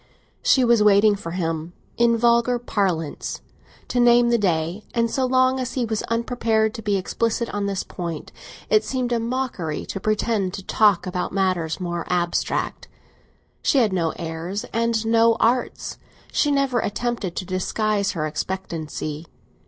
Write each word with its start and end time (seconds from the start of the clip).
She 0.41 0.65
was 0.65 0.81
waiting 0.81 1.15
for 1.15 1.33
him, 1.33 1.73
in 1.95 2.17
vulgar 2.17 2.57
parlance, 2.57 3.39
to 3.89 3.99
name 3.99 4.29
the 4.29 4.37
day; 4.39 4.83
and 4.95 5.11
so 5.11 5.27
long 5.27 5.59
as 5.59 5.73
he 5.73 5.85
was 5.85 6.01
unprepared 6.09 6.73
to 6.73 6.81
be 6.81 6.97
explicit 6.97 7.47
on 7.53 7.67
this 7.67 7.83
point 7.83 8.31
it 8.67 8.83
seemed 8.83 9.11
a 9.11 9.19
mockery 9.19 9.85
to 9.85 9.99
pretend 9.99 10.55
to 10.55 10.63
talk 10.63 11.05
about 11.05 11.33
matters 11.33 11.79
more 11.79 12.07
abstract. 12.09 12.87
She 13.61 13.77
had 13.77 13.93
no 13.93 14.11
airs 14.15 14.63
and 14.73 15.05
no 15.05 15.35
arts; 15.39 15.99
she 16.31 16.49
never 16.49 16.79
attempted 16.79 17.35
to 17.35 17.45
disguise 17.45 18.13
her 18.13 18.25
expectancy. 18.25 19.27